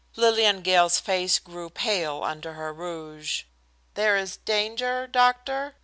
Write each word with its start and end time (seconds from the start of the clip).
Lillian 0.15 0.63
Gale's 0.63 0.99
face 0.99 1.37
grew 1.37 1.69
pale 1.69 2.23
under 2.23 2.53
her 2.53 2.73
rouge. 2.73 3.43
"There 3.93 4.17
is 4.17 4.37
danger, 4.37 5.05
doctor?" 5.05 5.75